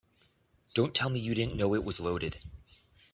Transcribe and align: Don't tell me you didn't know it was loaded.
Don't 0.73 0.95
tell 0.95 1.09
me 1.11 1.19
you 1.19 1.35
didn't 1.35 1.55
know 1.57 1.75
it 1.75 1.83
was 1.83 1.99
loaded. 1.99 2.39